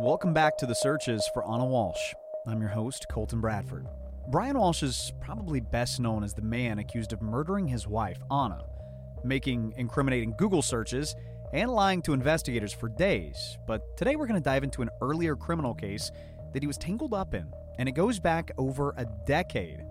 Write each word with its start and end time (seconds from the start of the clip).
Welcome 0.00 0.34
back 0.34 0.58
to 0.58 0.66
the 0.66 0.74
searches 0.74 1.30
for 1.32 1.44
Ana 1.44 1.62
Walshe. 1.62 2.14
I'm 2.48 2.60
your 2.60 2.70
host, 2.70 3.06
Colton 3.08 3.40
Bradford. 3.40 3.86
Brian 4.28 4.56
Walshe 4.56 4.82
is 4.82 5.12
probably 5.20 5.60
best 5.60 6.00
known 6.00 6.24
as 6.24 6.34
the 6.34 6.42
man 6.42 6.80
accused 6.80 7.12
of 7.12 7.22
murdering 7.22 7.68
his 7.68 7.86
wife, 7.86 8.18
Ana, 8.28 8.64
making 9.22 9.72
incriminating 9.76 10.34
Google 10.36 10.62
searches, 10.62 11.14
and 11.52 11.70
lying 11.70 12.02
to 12.02 12.12
investigators 12.12 12.72
for 12.72 12.88
days. 12.88 13.56
But 13.68 13.96
today 13.96 14.16
we're 14.16 14.26
going 14.26 14.40
to 14.40 14.44
dive 14.44 14.64
into 14.64 14.82
an 14.82 14.90
earlier 15.00 15.36
criminal 15.36 15.74
case 15.74 16.10
that 16.52 16.60
he 16.60 16.66
was 16.66 16.76
tangled 16.76 17.14
up 17.14 17.32
in, 17.32 17.46
and 17.78 17.88
it 17.88 17.92
goes 17.92 18.18
back 18.18 18.50
over 18.58 18.94
a 18.96 19.06
decade. 19.28 19.84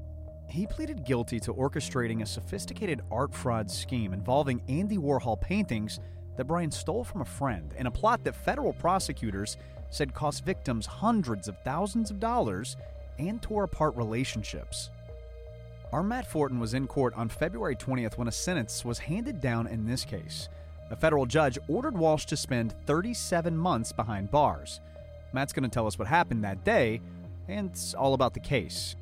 He 0.50 0.68
pleaded 0.68 1.06
guilty 1.06 1.40
to 1.40 1.54
orchestrating 1.54 2.22
a 2.22 2.26
sophisticated 2.26 3.00
art 3.10 3.34
fraud 3.34 3.72
scheme 3.72 4.12
involving 4.12 4.64
Andy 4.68 4.98
Warhol 4.98 5.40
paintings 5.40 6.02
that 6.36 6.46
Brian 6.46 6.72
stole 6.72 7.06
from 7.06 7.22
a 7.22 7.26
friend 7.26 7.74
in 7.78 7.86
a 7.86 7.92
plot 7.92 8.26
that 8.26 8.36
federal 8.36 8.74
prosecutors 8.74 9.56
said 9.94 10.14
cost 10.14 10.44
victims 10.44 10.86
hundreds 10.86 11.48
of 11.48 11.58
thousands 11.64 12.10
of 12.10 12.20
dollars 12.20 12.78
and 13.20 13.42
tore 13.42 13.64
apart 13.64 13.96
relationships. 13.96 14.90
Our 15.92 16.02
Matt 16.02 16.26
Fortin 16.26 16.60
was 16.60 16.74
in 16.74 16.88
court 16.88 17.14
on 17.16 17.30
February 17.30 17.76
20th 17.76 18.18
when 18.18 18.28
a 18.28 18.32
sentence 18.32 18.84
was 18.84 18.98
handed 18.98 19.40
down 19.40 19.68
in 19.68 19.86
this 19.86 20.04
case. 20.04 20.50
A 20.90 20.96
federal 20.96 21.28
judge 21.28 21.60
ordered 21.68 21.94
Walshe 21.94 22.26
to 22.26 22.38
spend 22.38 22.74
37 22.88 23.56
months 23.56 23.92
behind 23.92 24.32
bars. 24.32 24.82
Matt's 25.34 25.54
going 25.54 25.64
to 25.64 25.70
tell 25.70 25.86
us 25.88 26.00
what 26.00 26.08
happened 26.08 26.44
that 26.44 26.64
day 26.64 27.00
and 27.48 27.70
it's 27.70 27.94
all 27.94 28.14
about 28.14 28.34
the 28.34 28.40
case. 28.40 28.96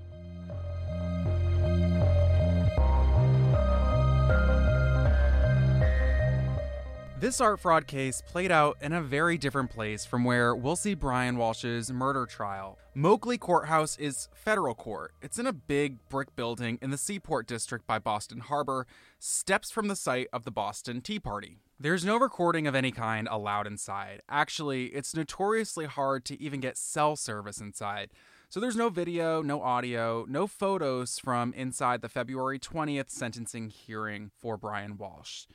This 7.22 7.40
art 7.40 7.60
fraud 7.60 7.86
case 7.86 8.24
played 8.26 8.52
out 8.52 8.78
in 8.82 8.94
a 8.94 9.02
very 9.02 9.38
different 9.38 9.70
place 9.70 10.08
from 10.08 10.24
where 10.24 10.56
we'll 10.56 10.76
see 10.76 10.96
Brian 10.96 11.38
Walshe's 11.38 11.92
murder 11.94 12.26
trial. 12.26 12.80
Moakley 12.98 13.40
Courthouse 13.40 13.96
is 14.00 14.28
federal 14.34 14.74
court. 14.74 15.14
It's 15.22 15.38
in 15.38 15.46
a 15.46 15.54
big 15.54 16.00
brick 16.10 16.36
building 16.36 16.80
in 16.82 16.90
the 16.90 16.98
Seaport 16.98 17.46
District 17.46 17.86
by 17.86 18.00
Boston 18.00 18.40
Harbor, 18.40 18.88
steps 19.20 19.70
from 19.70 19.88
the 19.88 19.96
site 19.96 20.30
of 20.34 20.46
the 20.46 20.52
Boston 20.52 21.00
Tea 21.00 21.20
Party. 21.20 21.60
There's 21.80 22.04
no 22.04 22.18
recording 22.18 22.66
of 22.66 22.74
any 22.74 22.90
kind 22.90 23.28
allowed 23.30 23.68
inside. 23.68 24.22
Actually, 24.28 24.86
it's 24.86 25.16
notoriously 25.16 25.86
hard 25.86 26.26
to 26.26 26.42
even 26.42 26.60
get 26.60 26.76
cell 26.76 27.16
service 27.16 27.62
inside. 27.62 28.10
So 28.50 28.60
there's 28.60 28.76
no 28.76 28.90
video, 28.90 29.44
no 29.44 29.62
audio, 29.62 30.26
no 30.28 30.48
photos 30.48 31.20
from 31.20 31.54
inside 31.54 32.02
the 32.02 32.10
February 32.10 32.58
20th 32.58 33.12
sentencing 33.12 33.70
hearing 33.70 34.32
for 34.42 34.58
Brian 34.58 34.98
Walshe. 34.98 35.46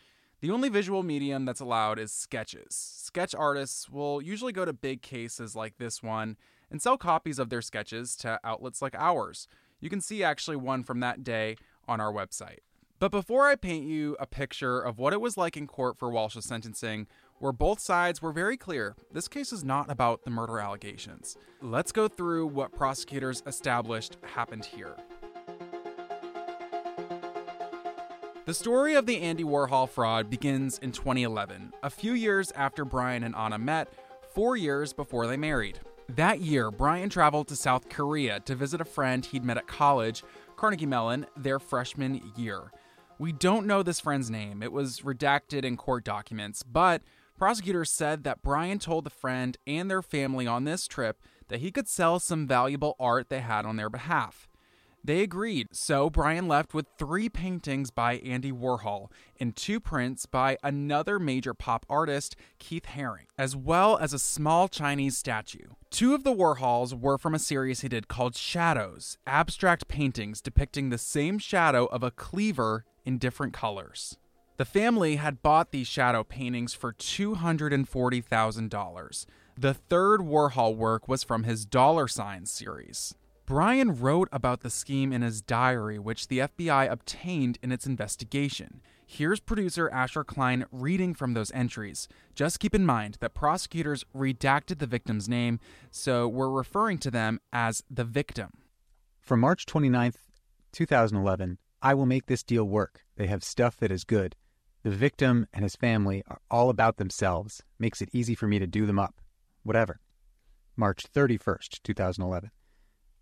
The 0.40 0.50
only 0.50 0.68
visual 0.68 1.02
medium 1.02 1.46
that's 1.46 1.60
allowed 1.60 1.98
is 1.98 2.12
sketches. 2.12 2.74
Sketch 2.74 3.34
artists 3.34 3.88
will 3.88 4.20
usually 4.20 4.52
go 4.52 4.66
to 4.66 4.72
big 4.74 5.00
cases 5.00 5.56
like 5.56 5.78
this 5.78 6.02
one 6.02 6.36
and 6.70 6.82
sell 6.82 6.98
copies 6.98 7.38
of 7.38 7.48
their 7.48 7.62
sketches 7.62 8.14
to 8.16 8.38
outlets 8.44 8.82
like 8.82 8.94
ours. 8.96 9.48
You 9.80 9.88
can 9.88 10.02
see 10.02 10.22
actually 10.22 10.56
one 10.56 10.84
from 10.84 11.00
that 11.00 11.24
day 11.24 11.56
on 11.88 12.00
our 12.00 12.12
website. 12.12 12.58
But 12.98 13.10
before 13.10 13.46
I 13.46 13.56
paint 13.56 13.86
you 13.86 14.16
a 14.20 14.26
picture 14.26 14.78
of 14.78 14.98
what 14.98 15.14
it 15.14 15.20
was 15.20 15.38
like 15.38 15.56
in 15.56 15.66
court 15.66 15.98
for 15.98 16.10
Walshe's 16.10 16.44
sentencing, 16.44 17.06
where 17.38 17.52
both 17.52 17.80
sides 17.80 18.20
were 18.20 18.32
very 18.32 18.56
clear 18.56 18.94
this 19.12 19.28
case 19.28 19.52
is 19.52 19.64
not 19.64 19.90
about 19.90 20.24
the 20.24 20.30
murder 20.30 20.58
allegations, 20.58 21.36
let's 21.62 21.92
go 21.92 22.08
through 22.08 22.46
what 22.46 22.72
prosecutors 22.72 23.42
established 23.46 24.16
happened 24.22 24.64
here. 24.64 24.96
The 28.46 28.54
story 28.54 28.94
of 28.94 29.06
the 29.06 29.22
Andy 29.22 29.42
Warhol 29.42 29.88
fraud 29.88 30.30
begins 30.30 30.78
in 30.78 30.92
2011, 30.92 31.72
a 31.82 31.90
few 31.90 32.12
years 32.12 32.52
after 32.52 32.84
Brian 32.84 33.24
and 33.24 33.34
Ana 33.34 33.58
met, 33.58 33.92
four 34.32 34.56
years 34.56 34.92
before 34.92 35.26
they 35.26 35.36
married. 35.36 35.80
That 36.10 36.38
year, 36.38 36.70
Brian 36.70 37.08
traveled 37.08 37.48
to 37.48 37.56
South 37.56 37.88
Korea 37.88 38.38
to 38.38 38.54
visit 38.54 38.80
a 38.80 38.84
friend 38.84 39.26
he'd 39.26 39.44
met 39.44 39.56
at 39.56 39.66
college, 39.66 40.22
Carnegie 40.54 40.86
Mellon, 40.86 41.26
their 41.36 41.58
freshman 41.58 42.22
year. 42.36 42.70
We 43.18 43.32
don't 43.32 43.66
know 43.66 43.82
this 43.82 43.98
friend's 43.98 44.30
name, 44.30 44.62
it 44.62 44.70
was 44.70 45.00
redacted 45.00 45.64
in 45.64 45.76
court 45.76 46.04
documents, 46.04 46.62
but 46.62 47.02
prosecutors 47.36 47.90
said 47.90 48.22
that 48.22 48.42
Brian 48.42 48.78
told 48.78 49.02
the 49.02 49.10
friend 49.10 49.56
and 49.66 49.90
their 49.90 50.02
family 50.02 50.46
on 50.46 50.62
this 50.62 50.86
trip 50.86 51.20
that 51.48 51.58
he 51.58 51.72
could 51.72 51.88
sell 51.88 52.20
some 52.20 52.46
valuable 52.46 52.94
art 53.00 53.28
they 53.28 53.40
had 53.40 53.66
on 53.66 53.74
their 53.74 53.90
behalf. 53.90 54.46
They 55.06 55.22
agreed, 55.22 55.68
so 55.70 56.10
Brian 56.10 56.48
left 56.48 56.74
with 56.74 56.88
three 56.98 57.28
paintings 57.28 57.92
by 57.92 58.16
Andy 58.16 58.50
Warhol 58.50 59.12
and 59.38 59.54
two 59.54 59.78
prints 59.78 60.26
by 60.26 60.58
another 60.64 61.20
major 61.20 61.54
pop 61.54 61.86
artist, 61.88 62.34
Keith 62.58 62.86
Haring, 62.86 63.26
as 63.38 63.54
well 63.54 63.96
as 63.98 64.12
a 64.12 64.18
small 64.18 64.66
Chinese 64.66 65.16
statue. 65.16 65.68
Two 65.90 66.12
of 66.12 66.24
the 66.24 66.34
Warhols 66.34 66.92
were 66.92 67.18
from 67.18 67.36
a 67.36 67.38
series 67.38 67.82
he 67.82 67.88
did 67.88 68.08
called 68.08 68.34
Shadows, 68.34 69.16
abstract 69.28 69.86
paintings 69.86 70.40
depicting 70.40 70.90
the 70.90 70.98
same 70.98 71.38
shadow 71.38 71.86
of 71.86 72.02
a 72.02 72.10
cleaver 72.10 72.84
in 73.04 73.18
different 73.18 73.52
colors. 73.52 74.18
The 74.56 74.64
family 74.64 75.14
had 75.16 75.40
bought 75.40 75.70
these 75.70 75.86
shadow 75.86 76.24
paintings 76.24 76.74
for 76.74 76.92
$240,000. 76.92 79.26
The 79.56 79.74
third 79.74 80.22
Warhol 80.22 80.74
work 80.74 81.06
was 81.06 81.22
from 81.22 81.44
his 81.44 81.64
dollar 81.64 82.08
signs 82.08 82.50
series. 82.50 83.14
Brian 83.46 83.94
wrote 84.00 84.28
about 84.32 84.62
the 84.62 84.70
scheme 84.70 85.12
in 85.12 85.22
his 85.22 85.40
diary, 85.40 86.00
which 86.00 86.26
the 86.26 86.40
FBI 86.40 86.90
obtained 86.90 87.58
in 87.62 87.70
its 87.70 87.86
investigation. 87.86 88.80
Here's 89.06 89.38
producer 89.38 89.88
Asher 89.90 90.24
Klein 90.24 90.64
reading 90.72 91.14
from 91.14 91.34
those 91.34 91.52
entries. 91.52 92.08
Just 92.34 92.58
keep 92.58 92.74
in 92.74 92.84
mind 92.84 93.18
that 93.20 93.34
prosecutors 93.34 94.04
redacted 94.12 94.80
the 94.80 94.86
victim's 94.88 95.28
name, 95.28 95.60
so 95.92 96.26
we're 96.26 96.50
referring 96.50 96.98
to 96.98 97.10
them 97.10 97.38
as 97.52 97.84
the 97.88 98.02
victim. 98.02 98.50
From 99.20 99.38
March 99.38 99.64
29th, 99.64 100.16
2011, 100.72 101.58
I 101.80 101.94
will 101.94 102.04
make 102.04 102.26
this 102.26 102.42
deal 102.42 102.64
work. 102.64 103.04
They 103.14 103.28
have 103.28 103.44
stuff 103.44 103.76
that 103.76 103.92
is 103.92 104.02
good. 104.02 104.34
The 104.82 104.90
victim 104.90 105.46
and 105.52 105.62
his 105.62 105.76
family 105.76 106.24
are 106.26 106.40
all 106.50 106.68
about 106.68 106.96
themselves. 106.96 107.62
Makes 107.78 108.02
it 108.02 108.10
easy 108.12 108.34
for 108.34 108.48
me 108.48 108.58
to 108.58 108.66
do 108.66 108.86
them 108.86 108.98
up. 108.98 109.20
Whatever. 109.62 110.00
March 110.76 111.04
31st, 111.14 111.80
2011. 111.84 112.50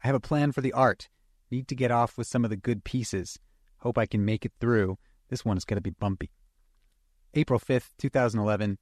I 0.04 0.09
have 0.09 0.15
a 0.15 0.20
plan 0.20 0.53
for 0.53 0.60
the 0.60 0.75
art. 0.75 1.09
Need 1.50 1.66
to 1.69 1.75
get 1.75 1.91
off 1.91 2.19
with 2.19 2.26
some 2.26 2.44
of 2.44 2.50
the 2.50 2.59
good 2.59 2.84
pieces. 2.84 3.38
Hope 3.78 3.97
I 3.97 4.04
can 4.04 4.22
make 4.22 4.44
it 4.44 4.53
through. 4.60 4.98
This 5.31 5.47
one 5.47 5.56
is 5.56 5.65
going 5.65 5.78
to 5.78 5.81
be 5.81 5.97
bumpy. 5.98 6.31
April 7.32 7.59
5th, 7.59 7.88
2011. 7.98 8.76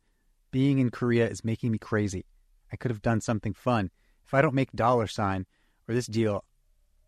Being 0.51 0.81
in 0.81 0.91
Korea 0.91 1.29
is 1.29 1.45
making 1.45 1.71
me 1.71 1.79
crazy. 1.79 2.27
I 2.73 2.77
could 2.77 2.91
have 2.91 3.03
done 3.03 3.21
something 3.21 3.55
fun. 3.55 3.91
If 4.27 4.35
I 4.35 4.43
don't 4.43 4.55
make 4.55 4.73
dollar 4.73 5.07
sign 5.07 5.47
or 5.89 5.95
this 5.95 6.09
deal, 6.09 6.45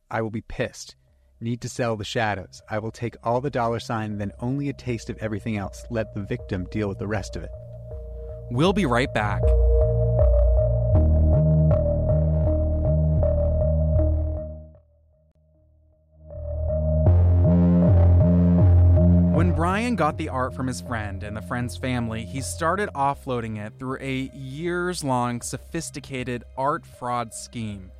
I 0.08 0.22
will 0.22 0.30
be 0.30 0.42
pissed. 0.42 0.94
Need 1.40 1.60
to 1.62 1.68
sell 1.68 1.96
the 1.96 2.04
shadows. 2.04 2.62
I 2.70 2.78
will 2.78 2.92
take 2.92 3.16
all 3.24 3.40
the 3.40 3.50
dollar 3.50 3.80
sign, 3.80 4.18
then 4.18 4.30
only 4.38 4.68
a 4.68 4.72
taste 4.72 5.10
of 5.10 5.18
everything 5.18 5.56
else. 5.56 5.84
Let 5.90 6.14
the 6.14 6.22
victim 6.22 6.68
deal 6.70 6.88
with 6.88 7.00
the 7.00 7.08
rest 7.08 7.34
of 7.34 7.42
it. 7.42 7.50
We'll 8.52 8.72
be 8.72 8.86
right 8.86 9.12
back. 9.12 9.42
Brian 19.56 19.94
got 19.94 20.18
the 20.18 20.28
art 20.28 20.52
from 20.52 20.66
his 20.66 20.80
friend 20.80 21.22
and 21.22 21.36
the 21.36 21.42
friend's 21.42 21.76
family, 21.76 22.24
he 22.24 22.40
started 22.40 22.88
offloading 22.92 23.64
it 23.64 23.72
through 23.78 23.98
a 24.00 24.28
years 24.34 25.04
long, 25.04 25.40
sophisticated 25.40 26.42
art 26.56 26.84
fraud 26.84 27.32
scheme. 27.32 27.92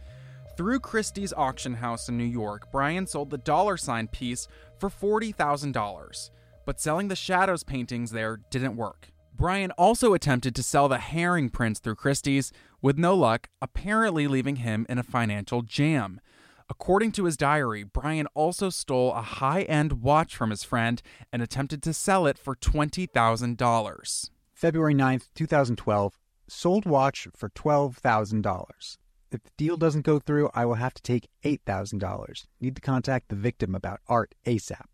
Through 0.57 0.81
Christie's 0.81 1.33
auction 1.33 1.75
house 1.75 2.09
in 2.09 2.19
New 2.19 2.25
York, 2.25 2.73
Brian 2.73 3.07
sold 3.07 3.31
the 3.31 3.39
dollar 3.39 3.77
sign 3.77 4.09
piece 4.09 4.49
for 4.81 4.91
$40,000. 4.91 6.31
But 6.67 6.81
selling 6.81 7.07
the 7.07 7.15
shadows 7.15 7.63
paintings 7.63 8.11
there 8.11 8.41
didn't 8.51 8.77
work. 8.77 9.13
Brian 9.33 9.71
also 9.73 10.13
attempted 10.13 10.57
to 10.57 10.63
sell 10.63 10.89
the 10.89 10.97
Haring 10.97 11.53
prints 11.53 11.79
through 11.79 11.97
Christie's, 11.97 12.53
with 12.83 12.99
no 12.99 13.15
luck, 13.15 13.49
apparently 13.62 14.27
leaving 14.27 14.57
him 14.57 14.87
in 14.89 14.99
a 14.99 15.05
financial 15.05 15.62
jam. 15.62 16.21
According 16.70 17.12
to 17.12 17.25
his 17.25 17.37
diary, 17.37 17.84
Brian 17.84 18.26
also 18.34 18.70
stole 18.70 19.12
a 19.12 19.20
high 19.20 19.62
end 19.62 20.02
watch 20.02 20.34
from 20.34 20.50
his 20.50 20.64
friend 20.64 21.02
and 21.32 21.43
attempted 21.43 21.82
to 21.82 21.93
sell 21.93 22.26
it 22.26 22.38
for 22.38 22.56
$20,000. 22.56 24.31
February 24.52 24.94
9th, 24.94 25.28
2012. 25.34 26.19
Sold 26.49 26.87
watch 26.87 27.28
for 27.37 27.50
$12,000. 27.50 28.96
If 29.31 29.43
the 29.43 29.50
deal 29.58 29.76
doesn't 29.76 30.06
go 30.06 30.19
through, 30.19 30.49
I 30.55 30.64
will 30.64 30.75
have 30.75 30.94
to 30.94 31.02
take 31.02 31.28
$8,000. 31.44 32.46
Need 32.61 32.76
to 32.76 32.82
contact 32.82 33.28
the 33.28 33.37
victim 33.37 33.75
about 33.75 34.00
art 34.06 34.34
ASAP. 34.46 34.87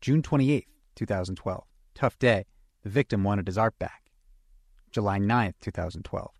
June 0.00 0.22
28th, 0.22 0.66
2012. 0.94 1.64
Tough 1.94 2.18
day. 2.18 2.44
The 2.84 2.90
victim 2.90 3.24
wanted 3.24 3.48
his 3.48 3.58
art 3.58 3.78
back. 3.78 4.10
July 4.92 5.18
9th, 5.18 5.54
2012. 5.60 6.30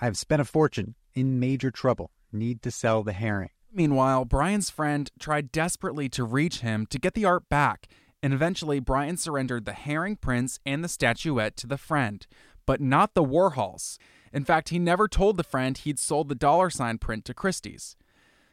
I 0.00 0.04
have 0.04 0.16
spent 0.16 0.40
a 0.40 0.44
fortune. 0.44 0.94
In 1.12 1.40
major 1.40 1.70
trouble. 1.70 2.12
Need 2.32 2.62
to 2.62 2.70
sell 2.70 3.02
the 3.02 3.12
Haring. 3.12 3.48
Meanwhile, 3.72 4.24
Brian's 4.24 4.70
friend 4.70 5.10
tried 5.20 5.52
desperately 5.52 6.08
to 6.10 6.24
reach 6.24 6.60
him 6.60 6.86
to 6.86 6.98
get 6.98 7.14
the 7.14 7.24
art 7.24 7.48
back, 7.48 7.86
and 8.22 8.34
eventually 8.34 8.80
Brian 8.80 9.16
surrendered 9.16 9.64
the 9.64 9.72
Haring 9.72 10.20
prints 10.20 10.58
and 10.66 10.82
the 10.82 10.88
statuette 10.88 11.56
to 11.58 11.66
the 11.66 11.78
friend, 11.78 12.26
but 12.66 12.80
not 12.80 13.14
the 13.14 13.24
Warhols. 13.24 13.98
In 14.32 14.44
fact, 14.44 14.70
he 14.70 14.78
never 14.78 15.08
told 15.08 15.36
the 15.36 15.44
friend 15.44 15.78
he'd 15.78 15.98
sold 15.98 16.28
the 16.28 16.34
dollar 16.34 16.68
sign 16.70 16.98
print 16.98 17.24
to 17.26 17.34
Christie's. 17.34 17.96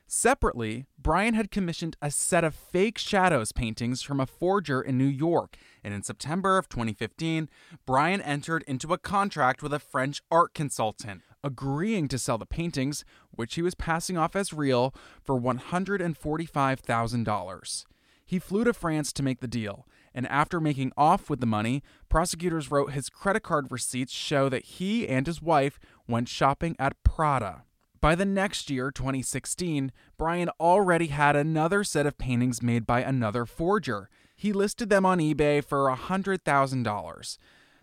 Separately, 0.09 0.85
Brian 0.97 1.33
had 1.33 1.51
commissioned 1.51 1.97
a 2.01 2.09
set 2.09 2.45
of 2.45 2.55
fake 2.55 2.97
shadows 2.97 3.51
paintings 3.51 4.01
from 4.01 4.21
a 4.21 4.25
forger 4.25 4.81
in 4.81 4.97
New 4.97 5.03
York, 5.03 5.57
and 5.83 5.93
in 5.93 6.01
September 6.01 6.57
of 6.57 6.69
2015, 6.69 7.49
Brian 7.85 8.21
entered 8.21 8.63
into 8.67 8.93
a 8.93 8.97
contract 8.97 9.61
with 9.61 9.73
a 9.73 9.79
French 9.79 10.21
art 10.31 10.53
consultant, 10.53 11.23
agreeing 11.43 12.07
to 12.07 12.17
sell 12.17 12.37
the 12.37 12.45
paintings, 12.45 13.03
which 13.31 13.55
he 13.55 13.61
was 13.61 13.75
passing 13.75 14.17
off 14.17 14.33
as 14.35 14.53
real, 14.53 14.93
for 15.23 15.39
$145,000. 15.39 17.85
He 18.25 18.39
flew 18.39 18.63
to 18.65 18.73
France 18.73 19.13
to 19.13 19.23
make 19.23 19.39
the 19.39 19.47
deal, 19.47 19.87
and 20.13 20.27
after 20.27 20.59
making 20.59 20.91
off 20.97 21.29
with 21.29 21.39
the 21.39 21.45
money, 21.45 21.81
prosecutors 22.09 22.69
wrote 22.69 22.91
his 22.91 23.09
credit 23.09 23.43
card 23.43 23.71
receipts 23.71 24.11
show 24.11 24.49
that 24.49 24.65
he 24.65 25.07
and 25.07 25.25
his 25.25 25.41
wife 25.41 25.79
went 26.07 26.27
shopping 26.27 26.75
at 26.77 27.01
Prada. 27.03 27.63
By 28.01 28.15
the 28.15 28.25
next 28.25 28.69
year, 28.69 28.91
2016, 28.91 29.91
Brian 30.17 30.49
already 30.59 31.07
had 31.07 31.35
another 31.35 31.83
set 31.83 32.05
of 32.05 32.17
paintings 32.17 32.61
made 32.61 32.85
by 32.85 33.01
another 33.01 33.45
forger. 33.45 34.09
He 34.35 34.53
listed 34.53 34.89
them 34.89 35.05
on 35.05 35.19
eBay 35.19 35.63
for 35.63 35.89
$100,000. 35.89 37.37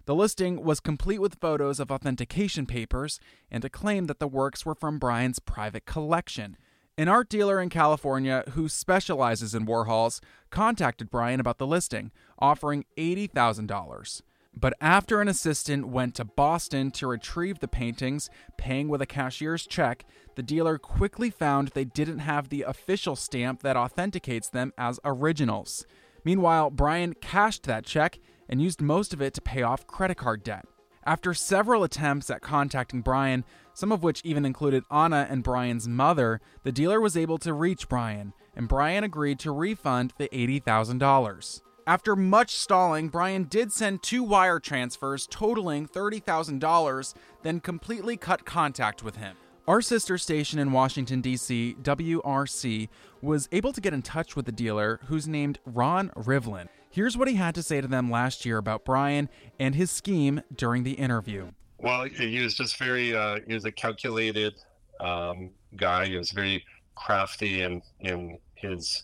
The 0.07 0.15
listing 0.15 0.63
was 0.63 0.81
complete 0.81 1.21
with 1.21 1.41
photos 1.41 1.81
of 1.81 1.91
authentication 1.91 2.67
papers 2.67 3.19
and 3.51 3.65
a 3.65 3.71
claim 3.71 4.07
that 4.07 4.19
the 4.19 4.29
works 4.29 4.67
were 4.67 4.75
from 4.75 4.99
Brian's 4.99 5.39
private 5.39 5.87
collection. 5.87 6.59
An 6.99 7.09
art 7.09 7.31
dealer 7.31 7.61
in 7.61 7.71
California 7.71 8.45
who 8.51 8.69
specializes 8.69 9.55
in 9.55 9.67
Warhols 9.67 10.21
contacted 10.51 11.11
Brian 11.11 11.41
about 11.41 11.59
the 11.59 11.67
listing, 11.67 12.13
offering 12.39 12.85
$80,000. 12.99 14.23
But 14.57 14.75
after 14.81 15.21
an 15.21 15.27
assistant 15.27 15.89
went 15.89 16.15
to 16.17 16.25
Boston 16.25 16.91
to 16.93 17.09
retrieve 17.09 17.59
the 17.59 17.67
paintings, 17.67 18.31
paying 18.57 18.89
with 18.89 19.03
a 19.03 19.07
cashier's 19.07 19.67
check, 19.67 20.05
the 20.37 20.43
dealer 20.43 20.79
quickly 20.79 21.31
found 21.31 21.69
they 21.69 21.85
didn't 21.85 22.21
have 22.21 22.51
the 22.51 22.63
official 22.63 23.17
stamp 23.17 23.63
that 23.63 23.77
authenticates 23.77 24.49
them 24.51 24.73
as 24.79 25.01
originals. 25.05 25.87
Meanwhile, 26.25 26.71
Brian 26.71 27.15
cashed 27.15 27.65
that 27.65 27.85
check 27.85 28.19
and 28.49 28.61
used 28.61 28.81
most 28.81 29.13
of 29.13 29.23
it 29.23 29.35
to 29.35 29.41
pay 29.41 29.63
off 29.63 29.87
credit 29.87 30.17
card 30.17 30.43
debt. 30.43 30.67
After 31.07 31.35
several 31.35 31.85
attempts 31.85 32.31
at 32.31 32.41
contacting 32.41 33.03
Brian, 33.03 33.45
some 33.75 33.93
of 33.93 34.03
which 34.03 34.23
even 34.25 34.45
included 34.45 34.85
Ana 34.91 35.27
and 35.29 35.43
Brian's 35.43 35.87
mother, 35.87 36.41
the 36.63 36.73
dealer 36.73 37.01
was 37.01 37.17
able 37.17 37.37
to 37.39 37.53
reach 37.53 37.89
Brian, 37.89 38.33
and 38.57 38.69
Brian 38.69 39.05
agreed 39.05 39.39
to 39.41 39.53
refund 39.53 40.15
the 40.17 40.29
$80,000. 40.29 41.61
After 41.87 42.17
much 42.17 42.57
stalling, 42.57 43.11
Brian 43.11 43.45
did 43.45 43.71
send 43.71 44.03
two 44.03 44.23
wire 44.23 44.59
transfers 44.59 45.27
totaling 45.27 45.87
$30,000, 45.87 47.15
then 47.43 47.61
completely 47.61 48.17
cut 48.17 48.47
contact 48.47 49.03
with 49.03 49.17
him. 49.17 49.37
Our 49.69 49.83
sister 49.83 50.17
station 50.17 50.59
in 50.59 50.73
Washington, 50.73 51.21
D.C., 51.21 51.77
WRC, 51.83 52.89
was 53.21 53.49
able 53.53 53.73
to 53.75 53.81
get 53.83 53.93
in 53.93 54.01
touch 54.01 54.37
with 54.37 54.47
the 54.47 54.53
dealer 54.53 55.01
who's 55.07 55.29
named 55.29 55.59
Ron 55.67 56.11
Rivlin. 56.17 56.69
Here's 56.95 57.17
what 57.17 57.27
he 57.27 57.35
had 57.35 57.57
to 57.57 57.63
say 57.65 57.81
to 57.81 57.89
them 57.89 58.09
last 58.09 58.47
year 58.47 58.57
about 58.57 58.85
Brian 58.85 59.29
and 59.59 59.75
his 59.75 59.91
scheme 59.91 60.43
during 60.55 60.85
the 60.85 60.93
interview. 60.93 61.49
Well, 61.79 62.05
he 62.05 62.41
was 62.41 62.55
just 62.55 62.79
very, 62.79 63.17
uh, 63.17 63.41
he 63.49 63.53
was 63.53 63.65
a 63.65 63.73
calculated 63.73 64.55
um, 65.01 65.51
guy. 65.75 66.07
He 66.07 66.17
was 66.17 66.31
very 66.31 66.65
crafty 66.95 67.63
in, 67.63 67.83
in 67.99 68.39
his, 68.55 69.03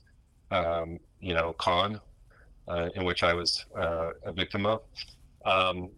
um, 0.52 1.00
you 1.18 1.34
know, 1.34 1.52
con 1.54 2.00
uh, 2.68 2.90
in 2.94 3.04
which 3.04 3.24
I 3.24 3.34
was 3.34 3.64
uh, 3.76 4.10
a 4.24 4.30
victim 4.30 4.66
of. 4.66 4.82
Um, 5.44 5.90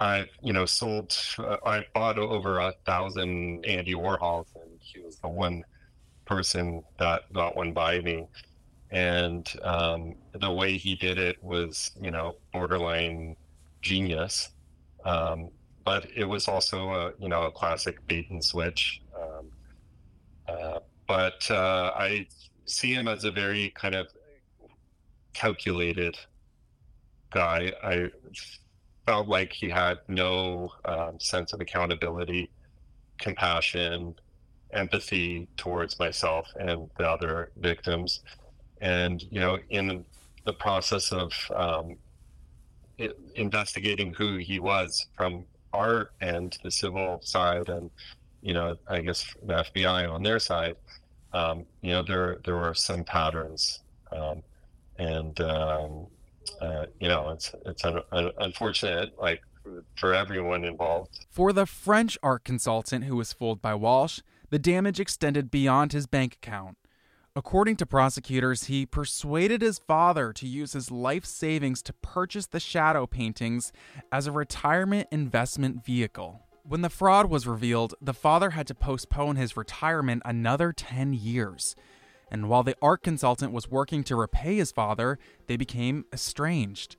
I, 0.00 0.26
you 0.42 0.52
know, 0.52 0.66
sold, 0.66 1.16
uh, 1.38 1.58
I 1.64 1.86
bought 1.94 2.18
over 2.18 2.58
a 2.58 2.74
thousand 2.84 3.64
Andy 3.66 3.94
Warhols, 3.94 4.48
and 4.56 4.80
he 4.80 4.98
was 4.98 5.18
the 5.18 5.28
one 5.28 5.62
person 6.24 6.82
that 6.98 7.32
got 7.32 7.54
one 7.54 7.72
by 7.72 8.00
me. 8.00 8.26
And 8.90 9.48
um, 9.62 10.16
the 10.32 10.50
way 10.50 10.76
he 10.76 10.94
did 10.94 11.18
it 11.18 11.42
was, 11.42 11.92
you 12.00 12.10
know, 12.10 12.36
borderline 12.52 13.36
genius. 13.82 14.50
Um, 15.04 15.50
but 15.84 16.06
it 16.14 16.24
was 16.24 16.48
also 16.48 16.90
a, 16.90 17.12
you 17.18 17.28
know, 17.28 17.44
a 17.44 17.52
classic 17.52 18.04
bait 18.06 18.30
and 18.30 18.44
switch. 18.44 19.00
Um, 19.18 19.50
uh, 20.48 20.80
but 21.06 21.50
uh, 21.50 21.92
I 21.96 22.26
see 22.64 22.92
him 22.92 23.08
as 23.08 23.24
a 23.24 23.30
very 23.30 23.70
kind 23.70 23.94
of 23.94 24.08
calculated 25.32 26.16
guy. 27.30 27.72
I 27.82 28.10
felt 29.06 29.28
like 29.28 29.52
he 29.52 29.68
had 29.68 29.98
no 30.08 30.70
um, 30.84 31.18
sense 31.18 31.52
of 31.52 31.60
accountability, 31.60 32.50
compassion, 33.18 34.14
empathy 34.72 35.48
towards 35.56 35.98
myself 35.98 36.46
and 36.58 36.88
the 36.96 37.08
other 37.08 37.50
victims. 37.56 38.20
And, 38.80 39.22
you 39.30 39.40
know, 39.40 39.58
in 39.70 40.04
the 40.44 40.52
process 40.52 41.12
of 41.12 41.32
um, 41.54 41.96
investigating 43.34 44.14
who 44.14 44.38
he 44.38 44.58
was 44.58 45.06
from 45.16 45.44
our 45.72 46.10
end, 46.20 46.58
the 46.62 46.70
civil 46.70 47.20
side, 47.22 47.68
and, 47.68 47.90
you 48.42 48.54
know, 48.54 48.76
I 48.88 49.00
guess 49.00 49.34
the 49.44 49.54
FBI 49.54 50.10
on 50.10 50.22
their 50.22 50.38
side, 50.38 50.76
um, 51.32 51.64
you 51.82 51.92
know, 51.92 52.02
there, 52.02 52.38
there 52.44 52.56
were 52.56 52.74
some 52.74 53.04
patterns. 53.04 53.80
Um, 54.12 54.42
and 55.00 55.40
um, 55.40 56.06
uh, 56.60 56.86
you 57.00 57.08
know 57.08 57.30
it's 57.30 57.54
it's 57.66 57.84
un- 57.84 58.02
un- 58.12 58.32
unfortunate 58.38 59.18
like 59.18 59.42
for 59.96 60.14
everyone 60.14 60.64
involved. 60.64 61.26
For 61.30 61.52
the 61.52 61.66
French 61.66 62.18
art 62.22 62.44
consultant 62.44 63.04
who 63.04 63.16
was 63.16 63.32
fooled 63.32 63.62
by 63.62 63.72
Walshe, 63.72 64.22
the 64.50 64.58
damage 64.58 65.00
extended 65.00 65.50
beyond 65.50 65.92
his 65.92 66.06
bank 66.06 66.34
account. 66.34 66.76
According 67.40 67.76
to 67.76 67.86
prosecutors, 67.86 68.64
he 68.64 68.84
persuaded 68.84 69.62
his 69.62 69.78
father 69.78 70.30
to 70.34 70.46
use 70.46 70.74
his 70.74 70.90
life 70.90 71.24
savings 71.24 71.80
to 71.84 71.94
purchase 71.94 72.44
the 72.44 72.60
shadow 72.60 73.06
paintings 73.06 73.72
as 74.12 74.26
a 74.26 74.32
retirement 74.32 75.08
investment 75.10 75.82
vehicle. 75.82 76.42
When 76.64 76.82
the 76.82 76.90
fraud 76.90 77.30
was 77.30 77.46
revealed, 77.46 77.94
the 77.98 78.12
father 78.12 78.50
had 78.50 78.66
to 78.66 78.74
postpone 78.74 79.36
his 79.36 79.56
retirement 79.56 80.20
another 80.26 80.70
10 80.74 81.14
years 81.14 81.74
and 82.30 82.48
while 82.48 82.62
the 82.62 82.76
art 82.80 83.02
consultant 83.02 83.52
was 83.52 83.70
working 83.70 84.04
to 84.04 84.16
repay 84.16 84.56
his 84.56 84.70
father, 84.70 85.18
they 85.46 85.56
became 85.56 86.04
estranged. 86.12 86.96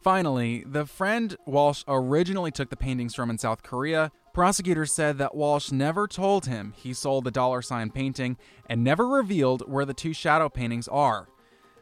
Finally, 0.00 0.64
the 0.66 0.84
friend 0.84 1.36
Walshe 1.46 1.84
originally 1.86 2.50
took 2.50 2.70
the 2.70 2.76
paintings 2.76 3.14
from 3.14 3.30
in 3.30 3.38
South 3.38 3.62
Korea, 3.62 4.10
prosecutors 4.32 4.92
said 4.92 5.18
that 5.18 5.34
Walshe 5.34 5.72
never 5.72 6.06
told 6.06 6.46
him 6.46 6.72
he 6.76 6.92
sold 6.92 7.24
the 7.24 7.30
dollar 7.30 7.62
sign 7.62 7.90
painting 7.90 8.36
and 8.66 8.82
never 8.82 9.06
revealed 9.06 9.70
where 9.70 9.84
the 9.84 9.94
two 9.94 10.12
shadow 10.12 10.48
paintings 10.48 10.88
are. 10.88 11.28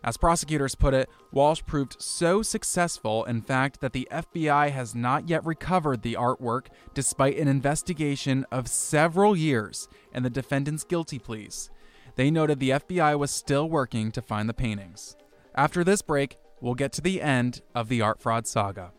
As 0.02 0.16
prosecutors 0.16 0.74
put 0.74 0.94
it, 0.94 1.10
Walshe 1.34 1.66
proved 1.66 2.00
so 2.00 2.40
successful, 2.42 3.24
in 3.24 3.42
fact, 3.42 3.80
that 3.80 3.92
the 3.92 4.08
FBI 4.10 4.70
has 4.70 4.94
not 4.94 5.28
yet 5.28 5.44
recovered 5.44 6.02
the 6.02 6.14
artwork 6.14 6.68
despite 6.94 7.36
an 7.36 7.48
investigation 7.48 8.46
of 8.50 8.66
several 8.68 9.36
years 9.36 9.88
and 10.12 10.24
the 10.24 10.30
defendant's 10.30 10.84
guilty 10.84 11.18
pleas. 11.18 11.70
They 12.16 12.30
noted 12.30 12.60
the 12.60 12.70
FBI 12.70 13.18
was 13.18 13.30
still 13.30 13.68
working 13.68 14.10
to 14.12 14.22
find 14.22 14.48
the 14.48 14.54
paintings. 14.54 15.16
After 15.54 15.84
this 15.84 16.00
break, 16.00 16.38
we'll 16.60 16.74
get 16.74 16.92
to 16.94 17.02
the 17.02 17.20
end 17.20 17.60
of 17.74 17.88
the 17.88 18.00
art 18.00 18.20
fraud 18.20 18.46
saga. 18.46 18.92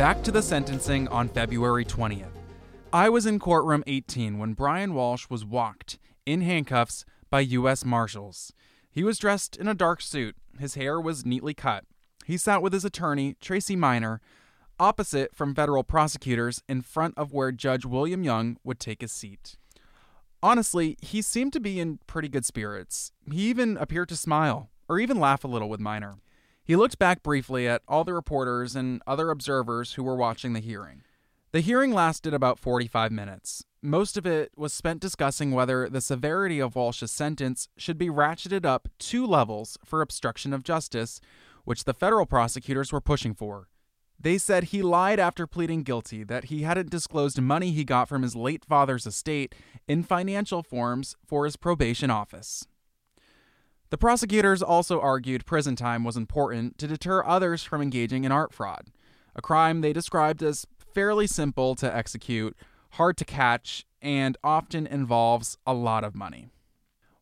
Back 0.00 0.22
to 0.22 0.30
the 0.30 0.40
sentencing 0.40 1.08
on 1.08 1.28
February 1.28 1.84
20th. 1.84 2.32
I 2.90 3.10
was 3.10 3.26
in 3.26 3.38
courtroom 3.38 3.84
18 3.86 4.38
when 4.38 4.54
Brian 4.54 4.94
Walshe 4.94 5.28
was 5.28 5.44
walked, 5.44 5.98
in 6.24 6.40
handcuffs, 6.40 7.04
by 7.28 7.40
U.S. 7.40 7.84
Marshals. 7.84 8.54
He 8.90 9.04
was 9.04 9.18
dressed 9.18 9.58
in 9.58 9.68
a 9.68 9.74
dark 9.74 10.00
suit, 10.00 10.36
his 10.58 10.74
hair 10.74 10.98
was 10.98 11.26
neatly 11.26 11.52
cut. 11.52 11.84
He 12.24 12.38
sat 12.38 12.62
with 12.62 12.72
his 12.72 12.86
attorney, 12.86 13.36
Tracy 13.42 13.76
Miner, 13.76 14.22
opposite 14.78 15.36
from 15.36 15.54
federal 15.54 15.84
prosecutors 15.84 16.62
in 16.66 16.80
front 16.80 17.12
of 17.18 17.34
where 17.34 17.52
Judge 17.52 17.84
William 17.84 18.24
Young 18.24 18.56
would 18.64 18.80
take 18.80 19.02
his 19.02 19.12
seat. 19.12 19.58
Honestly, 20.42 20.96
he 21.02 21.20
seemed 21.20 21.52
to 21.52 21.60
be 21.60 21.78
in 21.78 21.98
pretty 22.06 22.30
good 22.30 22.46
spirits. 22.46 23.12
He 23.30 23.50
even 23.50 23.76
appeared 23.76 24.08
to 24.08 24.16
smile, 24.16 24.70
or 24.88 24.98
even 24.98 25.20
laugh 25.20 25.44
a 25.44 25.48
little 25.48 25.68
with 25.68 25.78
Miner. 25.78 26.14
He 26.64 26.76
looked 26.76 26.98
back 26.98 27.22
briefly 27.22 27.66
at 27.66 27.82
all 27.88 28.04
the 28.04 28.14
reporters 28.14 28.76
and 28.76 29.02
other 29.06 29.30
observers 29.30 29.94
who 29.94 30.02
were 30.02 30.16
watching 30.16 30.52
the 30.52 30.60
hearing. 30.60 31.02
The 31.52 31.60
hearing 31.60 31.92
lasted 31.92 32.32
about 32.32 32.60
45 32.60 33.10
minutes. 33.10 33.64
Most 33.82 34.16
of 34.16 34.26
it 34.26 34.52
was 34.56 34.72
spent 34.72 35.00
discussing 35.00 35.50
whether 35.50 35.88
the 35.88 36.00
severity 36.00 36.60
of 36.60 36.76
Walshe's 36.76 37.10
sentence 37.10 37.68
should 37.76 37.98
be 37.98 38.08
ratcheted 38.08 38.64
up 38.64 38.88
two 38.98 39.26
levels 39.26 39.78
for 39.84 40.00
obstruction 40.00 40.52
of 40.52 40.62
justice, 40.62 41.20
which 41.64 41.84
the 41.84 41.94
federal 41.94 42.26
prosecutors 42.26 42.92
were 42.92 43.00
pushing 43.00 43.34
for. 43.34 43.68
They 44.22 44.36
said 44.36 44.64
he 44.64 44.82
lied 44.82 45.18
after 45.18 45.46
pleading 45.46 45.82
guilty, 45.82 46.24
that 46.24 46.44
he 46.44 46.62
hadn't 46.62 46.90
disclosed 46.90 47.40
money 47.40 47.70
he 47.70 47.84
got 47.84 48.06
from 48.06 48.22
his 48.22 48.36
late 48.36 48.64
father's 48.66 49.06
estate 49.06 49.54
in 49.88 50.02
financial 50.02 50.62
forms 50.62 51.16
for 51.26 51.46
his 51.46 51.56
probation 51.56 52.10
office. 52.10 52.66
The 53.90 53.98
prosecutors 53.98 54.62
also 54.62 55.00
argued 55.00 55.44
prison 55.44 55.74
time 55.74 56.04
was 56.04 56.16
important 56.16 56.78
to 56.78 56.86
deter 56.86 57.24
others 57.24 57.64
from 57.64 57.82
engaging 57.82 58.22
in 58.22 58.30
art 58.30 58.54
fraud, 58.54 58.92
a 59.34 59.42
crime 59.42 59.80
they 59.80 59.92
described 59.92 60.44
as 60.44 60.64
fairly 60.94 61.26
simple 61.26 61.74
to 61.74 61.94
execute, 61.94 62.56
hard 62.90 63.16
to 63.16 63.24
catch, 63.24 63.84
and 64.00 64.38
often 64.44 64.86
involves 64.86 65.58
a 65.66 65.74
lot 65.74 66.04
of 66.04 66.14
money. 66.14 66.50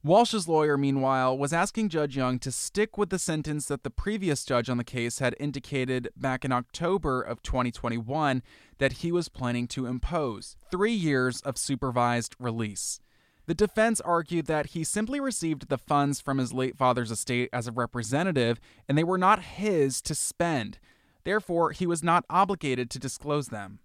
Walshe's 0.05 0.47
lawyer, 0.47 0.77
meanwhile, 0.77 1.37
was 1.37 1.55
asking 1.55 1.89
Judge 1.89 2.17
Young 2.17 2.39
to 2.39 2.53
stick 2.53 2.97
with 2.97 3.09
the 3.09 3.19
sentence 3.19 3.67
that 3.67 3.83
the 3.83 3.91
previous 3.91 4.45
judge 4.45 4.69
on 4.69 4.77
the 4.77 4.85
case 4.85 5.19
had 5.19 5.35
indicated 5.41 6.11
back 6.17 6.45
in 6.45 6.53
October 6.53 7.21
of 7.21 7.43
2021 7.43 8.43
that 8.77 8.93
he 8.93 9.11
was 9.11 9.29
planning 9.29 9.67
to 9.69 9.87
impose 9.87 10.57
three 10.71 10.93
years 10.93 11.41
of 11.41 11.59
supervised 11.59 12.37
release. 12.39 13.01
The 13.49 13.55
defense 13.55 14.01
argued 14.03 14.47
that 14.47 14.67
he 14.67 14.85
simply 14.85 15.19
received 15.21 15.71
the 15.71 15.79
funds 15.79 16.21
from 16.21 16.37
his 16.37 16.53
late 16.53 16.77
father's 16.77 17.11
estate 17.11 17.49
as 17.51 17.67
a 17.67 17.73
representative 17.73 18.61
and 18.87 18.99
they 18.99 19.05
were 19.05 19.17
not 19.17 19.43
his 19.43 20.03
to 20.03 20.15
spend. 20.15 20.79
Therefore, 21.25 21.73
he 21.73 21.87
was 21.87 22.03
not 22.03 22.27
obligated 22.29 22.91
to 22.91 22.99
disclose 22.99 23.49
them. 23.49 23.79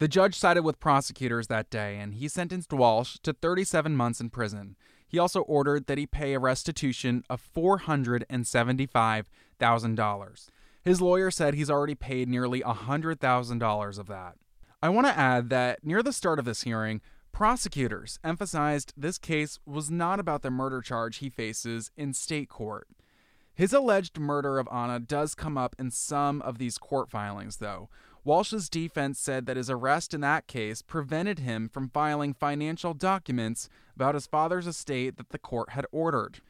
The 0.00 0.08
judge 0.08 0.34
sided 0.34 0.64
with 0.64 0.80
prosecutors 0.80 1.46
that 1.46 1.70
day 1.70 1.96
and 1.96 2.14
he 2.14 2.26
sentenced 2.26 2.70
Walshe 2.70 3.22
to 3.22 3.32
37 3.32 3.94
months 3.94 4.20
in 4.20 4.30
prison. 4.30 4.74
He 5.06 5.20
also 5.20 5.42
ordered 5.42 5.86
that 5.86 5.98
he 5.98 6.08
pay 6.08 6.34
a 6.34 6.40
restitution 6.40 7.22
of 7.30 7.40
$475,000. 7.54 10.48
His 10.82 11.00
lawyer 11.00 11.30
said 11.30 11.54
he's 11.54 11.70
already 11.70 11.94
paid 11.94 12.28
nearly 12.28 12.62
$100,000 12.62 13.98
of 14.00 14.08
that. 14.08 14.34
I 14.82 14.88
want 14.88 15.06
to 15.06 15.16
add 15.16 15.50
that 15.50 15.84
near 15.84 16.02
the 16.02 16.12
start 16.12 16.40
of 16.40 16.46
this 16.46 16.62
hearing, 16.62 17.00
prosecutors 17.34 18.20
emphasized 18.22 18.92
this 18.96 19.18
case 19.18 19.58
was 19.66 19.90
not 19.90 20.20
about 20.20 20.42
the 20.42 20.52
murder 20.52 20.80
charge 20.80 21.16
he 21.16 21.28
faces 21.28 21.90
in 21.96 22.14
state 22.14 22.48
court. 22.48 22.86
His 23.52 23.72
alleged 23.72 24.20
murder 24.20 24.60
of 24.60 24.68
Ana 24.70 25.00
does 25.00 25.34
come 25.34 25.58
up 25.58 25.74
in 25.76 25.90
some 25.90 26.40
of 26.42 26.58
these 26.58 26.78
court 26.78 27.10
filings, 27.10 27.56
though. 27.56 27.88
Walshe's 28.24 28.68
defense 28.68 29.18
said 29.18 29.46
that 29.46 29.56
his 29.56 29.68
arrest 29.68 30.14
in 30.14 30.20
that 30.20 30.46
case 30.46 30.80
prevented 30.80 31.40
him 31.40 31.68
from 31.68 31.90
filing 31.90 32.34
financial 32.34 32.94
documents 32.94 33.68
about 33.96 34.14
his 34.14 34.28
father's 34.28 34.68
estate 34.68 35.16
that 35.16 35.30
the 35.30 35.38
court 35.38 35.70
had 35.70 35.86
ordered. 35.90 36.40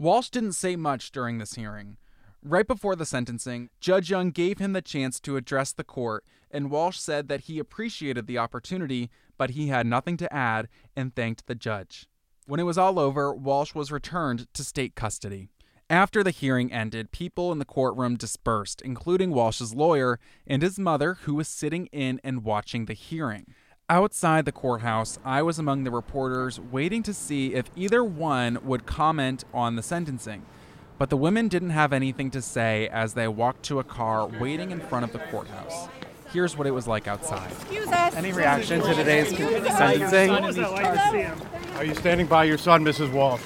Walshe 0.00 0.30
didn't 0.30 0.52
say 0.52 0.76
much 0.76 1.10
during 1.10 1.38
this 1.38 1.54
hearing. 1.54 1.96
Right 2.42 2.66
before 2.66 2.96
the 2.96 3.04
sentencing, 3.04 3.68
Judge 3.80 4.10
Young 4.10 4.30
gave 4.30 4.58
him 4.58 4.72
the 4.74 4.80
chance 4.80 5.18
to 5.20 5.36
address 5.36 5.72
the 5.72 5.84
court, 5.84 6.24
and 6.50 6.70
Walshe 6.70 6.98
said 6.98 7.28
that 7.28 7.42
he 7.42 7.58
appreciated 7.58 8.26
the 8.26 8.38
opportunity, 8.38 9.10
but 9.40 9.52
he 9.52 9.68
had 9.68 9.86
nothing 9.86 10.18
to 10.18 10.30
add 10.30 10.68
and 10.94 11.16
thanked 11.16 11.46
the 11.46 11.54
judge. 11.54 12.06
When 12.44 12.60
it 12.60 12.64
was 12.64 12.76
all 12.76 12.98
over, 12.98 13.34
Walshe 13.34 13.74
was 13.74 13.90
returned 13.90 14.46
to 14.52 14.62
state 14.62 14.94
custody. 14.94 15.48
After 15.88 16.22
the 16.22 16.30
hearing 16.30 16.70
ended, 16.70 17.10
people 17.10 17.50
in 17.50 17.58
the 17.58 17.64
courtroom 17.64 18.16
dispersed, 18.16 18.82
including 18.82 19.30
Walshe's 19.30 19.74
lawyer 19.74 20.20
and 20.46 20.60
his 20.60 20.78
mother, 20.78 21.14
who 21.22 21.36
was 21.36 21.48
sitting 21.48 21.86
in 21.86 22.20
and 22.22 22.44
watching 22.44 22.84
the 22.84 22.92
hearing. 22.92 23.46
Outside 23.88 24.44
the 24.44 24.52
courthouse, 24.52 25.18
I 25.24 25.40
was 25.40 25.58
among 25.58 25.84
the 25.84 25.90
reporters 25.90 26.60
waiting 26.60 27.02
to 27.04 27.14
see 27.14 27.54
if 27.54 27.70
either 27.74 28.04
one 28.04 28.58
would 28.62 28.84
comment 28.84 29.44
on 29.54 29.76
the 29.76 29.82
sentencing. 29.82 30.44
But 30.98 31.08
the 31.08 31.16
women 31.16 31.48
didn't 31.48 31.70
have 31.70 31.94
anything 31.94 32.30
to 32.32 32.42
say 32.42 32.88
as 32.88 33.14
they 33.14 33.26
walked 33.26 33.62
to 33.64 33.78
a 33.78 33.84
car 33.84 34.26
waiting 34.26 34.70
in 34.70 34.80
front 34.80 35.06
of 35.06 35.14
the 35.14 35.18
courthouse. 35.30 35.88
Here's 36.32 36.56
what 36.56 36.66
it 36.66 36.70
was 36.70 36.86
like 36.86 37.08
outside. 37.08 37.50
Excuse 37.50 37.88
us. 37.88 38.14
Any 38.14 38.32
reaction 38.32 38.80
to 38.80 38.94
today's 38.94 39.28
sentencing? 39.36 40.30
Are 41.76 41.84
you 41.84 41.94
standing 41.94 42.26
by 42.26 42.44
your 42.44 42.58
son, 42.58 42.84
Mrs. 42.84 43.10
Walshe? 43.12 43.40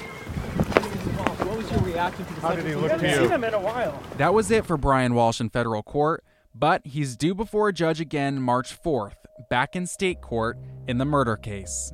What 1.44 1.56
was 1.56 1.70
your 1.70 1.80
reaction 1.80 2.24
to 2.26 2.34
the 2.34 2.40
How 2.40 2.54
did 2.54 2.66
he 2.66 2.74
look 2.74 2.98
to 2.98 3.08
you? 3.08 3.16
seen 3.16 3.30
him 3.30 3.44
in 3.44 3.54
a 3.54 3.60
while. 3.60 3.98
That 4.18 4.34
was 4.34 4.50
it 4.50 4.66
for 4.66 4.76
Brian 4.76 5.12
Walshe 5.12 5.40
in 5.40 5.48
federal 5.50 5.82
court, 5.82 6.24
but 6.54 6.86
he's 6.86 7.16
due 7.16 7.34
before 7.34 7.68
a 7.68 7.72
judge 7.72 8.00
again 8.00 8.40
March 8.40 8.76
4th, 8.80 9.16
back 9.48 9.74
in 9.74 9.86
state 9.86 10.20
court 10.20 10.58
in 10.86 10.98
the 10.98 11.04
murder 11.06 11.36
case. 11.36 11.92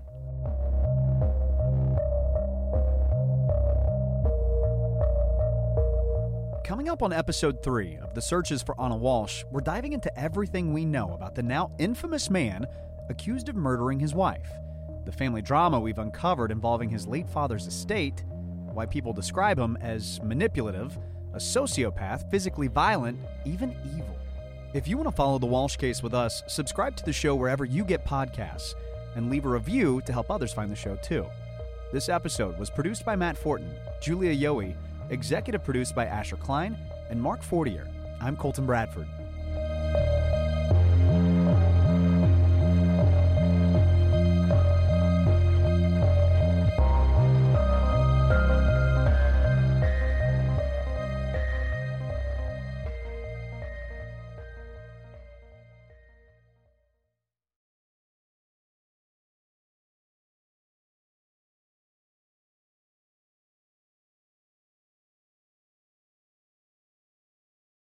Coming 6.64 6.88
up 6.88 7.02
on 7.02 7.12
episode 7.12 7.62
3 7.62 7.96
of 7.96 8.14
The 8.14 8.22
Searches 8.22 8.62
for 8.62 8.78
Ana 8.80 8.94
Walshe, 8.94 9.44
we're 9.50 9.60
diving 9.60 9.92
into 9.92 10.16
everything 10.18 10.72
we 10.72 10.84
know 10.84 11.14
about 11.14 11.34
the 11.34 11.42
now 11.42 11.72
infamous 11.78 12.30
man 12.30 12.66
accused 13.08 13.48
of 13.48 13.56
murdering 13.56 13.98
his 13.98 14.14
wife, 14.14 14.50
the 15.04 15.10
family 15.10 15.42
drama 15.42 15.80
we've 15.80 15.98
uncovered 15.98 16.52
involving 16.52 16.88
his 16.88 17.08
late 17.08 17.28
father's 17.28 17.66
estate, 17.66 18.24
why 18.72 18.86
people 18.86 19.12
describe 19.12 19.58
him 19.58 19.76
as 19.80 20.22
manipulative, 20.22 20.96
a 21.32 21.38
sociopath, 21.38 22.30
physically 22.30 22.68
violent, 22.68 23.18
even 23.44 23.74
evil. 23.96 24.16
If 24.72 24.86
you 24.86 24.96
want 24.96 25.08
to 25.08 25.16
follow 25.16 25.38
the 25.38 25.48
Walshe 25.48 25.78
case 25.78 26.02
with 26.02 26.14
us, 26.14 26.44
subscribe 26.46 26.94
to 26.96 27.04
the 27.04 27.12
show 27.12 27.34
wherever 27.34 27.64
you 27.64 27.84
get 27.84 28.06
podcasts 28.06 28.74
and 29.16 29.28
leave 29.28 29.44
a 29.44 29.48
review 29.48 30.02
to 30.06 30.12
help 30.12 30.30
others 30.30 30.52
find 30.52 30.70
the 30.70 30.76
show 30.76 30.94
too. 30.96 31.26
This 31.92 32.08
episode 32.08 32.56
was 32.58 32.70
produced 32.70 33.04
by 33.04 33.16
Matt 33.16 33.36
Fortin, 33.36 33.74
Julia 34.00 34.32
Yohe, 34.32 34.76
executive 35.10 35.62
produced 35.62 35.94
by 35.94 36.06
Asher 36.06 36.36
Klein, 36.36 36.76
and 37.10 37.20
Mark 37.20 37.42
Fortier. 37.42 37.86
I'm 38.20 38.36
Colton 38.36 38.66
Bradford. 38.66 39.08